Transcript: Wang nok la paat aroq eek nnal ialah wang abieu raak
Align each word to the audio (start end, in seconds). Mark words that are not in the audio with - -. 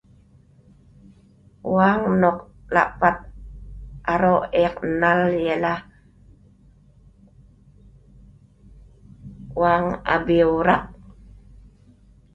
Wang 1.75 2.01
nok 2.21 2.37
la 2.73 2.83
paat 2.99 3.17
aroq 4.13 4.43
eek 4.61 4.75
nnal 4.91 5.21
ialah 5.43 5.79
wang 9.59 9.85
abieu 10.15 10.53
raak 10.67 10.83